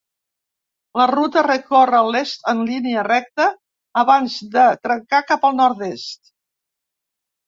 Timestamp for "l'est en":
2.15-2.63